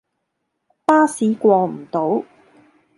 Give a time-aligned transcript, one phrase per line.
[0.83, 2.23] 巴士過唔到